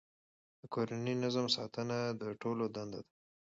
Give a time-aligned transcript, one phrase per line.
[0.59, 3.11] د کورني نظم ساتنه د ټولو دنده ده.